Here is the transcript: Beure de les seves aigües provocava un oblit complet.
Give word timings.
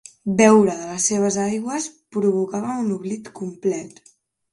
Beure 0.37 0.77
de 0.77 0.85
les 0.93 1.09
seves 1.09 1.35
aigües 1.43 1.85
provocava 2.15 2.79
un 2.85 2.89
oblit 2.95 3.29
complet. 3.41 4.01